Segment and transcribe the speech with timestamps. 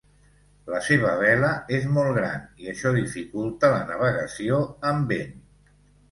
[0.75, 1.49] La seva vela
[1.79, 4.57] és molt gran i això dificulta la navegació
[4.93, 5.37] amb vent.